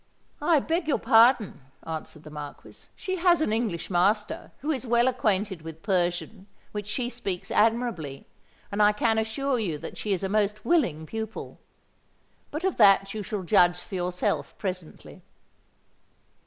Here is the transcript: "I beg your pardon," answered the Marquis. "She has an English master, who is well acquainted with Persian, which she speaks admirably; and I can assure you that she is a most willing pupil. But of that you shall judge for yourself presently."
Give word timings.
"I 0.41 0.59
beg 0.59 0.87
your 0.87 0.97
pardon," 0.97 1.61
answered 1.85 2.23
the 2.23 2.31
Marquis. 2.31 2.87
"She 2.95 3.17
has 3.17 3.39
an 3.39 3.53
English 3.53 3.91
master, 3.91 4.49
who 4.61 4.71
is 4.71 4.83
well 4.83 5.07
acquainted 5.07 5.61
with 5.61 5.83
Persian, 5.83 6.47
which 6.71 6.87
she 6.87 7.07
speaks 7.07 7.51
admirably; 7.51 8.25
and 8.71 8.81
I 8.81 8.93
can 8.93 9.19
assure 9.19 9.59
you 9.59 9.77
that 9.77 9.99
she 9.99 10.11
is 10.11 10.23
a 10.23 10.27
most 10.27 10.65
willing 10.65 11.05
pupil. 11.05 11.59
But 12.49 12.63
of 12.63 12.77
that 12.77 13.13
you 13.13 13.21
shall 13.21 13.43
judge 13.43 13.77
for 13.79 13.93
yourself 13.93 14.57
presently." 14.57 15.21